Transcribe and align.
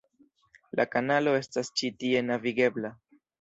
La 0.79 0.85
kanalo 0.95 1.33
estas 1.41 1.69
ĉi 1.83 1.91
tie 2.05 2.25
navigebla. 2.31 2.93